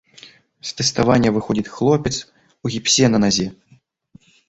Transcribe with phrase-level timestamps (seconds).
[0.69, 3.47] З тэставання выходзіць хлопец у гіпсе на назе!